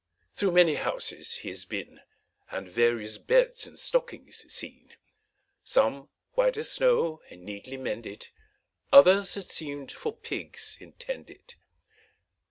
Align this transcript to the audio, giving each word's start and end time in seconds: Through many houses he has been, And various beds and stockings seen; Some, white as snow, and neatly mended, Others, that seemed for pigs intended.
Through 0.33 0.53
many 0.53 0.73
houses 0.73 1.35
he 1.35 1.49
has 1.49 1.63
been, 1.63 1.99
And 2.49 2.67
various 2.67 3.19
beds 3.19 3.67
and 3.67 3.77
stockings 3.77 4.51
seen; 4.51 4.95
Some, 5.63 6.09
white 6.33 6.57
as 6.57 6.71
snow, 6.71 7.21
and 7.29 7.43
neatly 7.43 7.77
mended, 7.77 8.29
Others, 8.91 9.35
that 9.35 9.51
seemed 9.51 9.91
for 9.91 10.11
pigs 10.11 10.75
intended. 10.79 11.53